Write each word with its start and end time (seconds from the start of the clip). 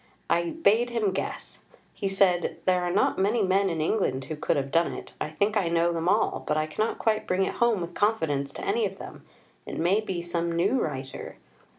I 0.31 0.49
bade 0.63 0.89
him 0.89 1.11
guess. 1.11 1.63
He 1.93 2.07
said, 2.07 2.57
'There 2.65 2.81
are 2.83 2.89
not 2.91 3.19
many 3.19 3.43
men 3.43 3.69
in 3.69 3.79
England 3.81 4.23
who 4.25 4.35
could 4.35 4.55
have 4.57 4.71
done 4.71 4.93
it. 4.93 5.13
I 5.21 5.29
think 5.29 5.55
I 5.55 5.67
know 5.69 5.93
them 5.93 6.09
all, 6.09 6.43
but 6.47 6.57
I 6.57 6.65
cannot 6.65 6.97
quite 6.97 7.27
bring 7.27 7.43
it 7.43 7.57
home 7.61 7.81
with 7.81 7.93
confidence 7.93 8.51
to 8.53 8.65
any 8.65 8.87
of 8.87 8.97
them. 8.97 9.23
It 9.67 9.77
may 9.77 9.99
be 10.01 10.19
some 10.23 10.51
new 10.55 10.81
writer.' 10.81 11.37